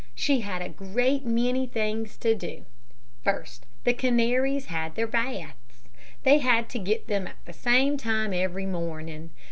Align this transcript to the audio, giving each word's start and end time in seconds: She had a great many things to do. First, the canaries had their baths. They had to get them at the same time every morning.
She 0.15 0.39
had 0.39 0.63
a 0.63 0.69
great 0.69 1.25
many 1.27 1.67
things 1.67 2.17
to 2.17 2.33
do. 2.33 2.65
First, 3.23 3.67
the 3.83 3.93
canaries 3.93 4.65
had 4.65 4.95
their 4.95 5.05
baths. 5.05 5.83
They 6.23 6.39
had 6.39 6.69
to 6.69 6.79
get 6.79 7.05
them 7.05 7.27
at 7.27 7.35
the 7.45 7.53
same 7.53 7.97
time 7.97 8.33
every 8.33 8.65
morning. 8.65 9.29